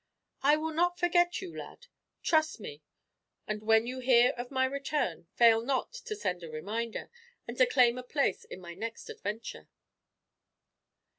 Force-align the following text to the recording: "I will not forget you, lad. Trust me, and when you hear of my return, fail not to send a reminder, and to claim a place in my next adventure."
"I 0.41 0.55
will 0.55 0.73
not 0.73 0.97
forget 0.97 1.43
you, 1.43 1.55
lad. 1.55 1.85
Trust 2.23 2.59
me, 2.59 2.81
and 3.45 3.61
when 3.61 3.85
you 3.85 3.99
hear 3.99 4.31
of 4.31 4.49
my 4.49 4.65
return, 4.65 5.27
fail 5.35 5.61
not 5.61 5.93
to 5.93 6.15
send 6.15 6.41
a 6.41 6.49
reminder, 6.49 7.11
and 7.47 7.55
to 7.59 7.67
claim 7.67 7.99
a 7.99 8.03
place 8.03 8.43
in 8.43 8.59
my 8.61 8.73
next 8.73 9.09
adventure." 9.11 9.69